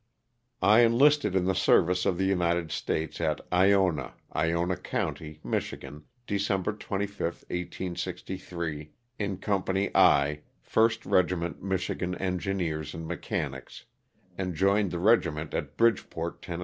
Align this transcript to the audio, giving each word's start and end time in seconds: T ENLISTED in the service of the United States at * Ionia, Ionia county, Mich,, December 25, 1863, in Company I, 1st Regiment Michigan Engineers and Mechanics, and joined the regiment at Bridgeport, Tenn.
T 0.63 0.67
ENLISTED 0.67 1.35
in 1.35 1.45
the 1.45 1.53
service 1.53 2.07
of 2.07 2.17
the 2.17 2.25
United 2.25 2.71
States 2.71 3.21
at 3.21 3.39
* 3.51 3.53
Ionia, 3.53 4.15
Ionia 4.35 4.75
county, 4.77 5.39
Mich,, 5.43 5.75
December 6.25 6.73
25, 6.73 7.19
1863, 7.21 8.91
in 9.19 9.37
Company 9.37 9.91
I, 9.93 10.41
1st 10.67 11.01
Regiment 11.05 11.61
Michigan 11.61 12.15
Engineers 12.15 12.95
and 12.95 13.07
Mechanics, 13.07 13.85
and 14.39 14.55
joined 14.55 14.89
the 14.89 14.97
regiment 14.97 15.53
at 15.53 15.77
Bridgeport, 15.77 16.41
Tenn. 16.41 16.59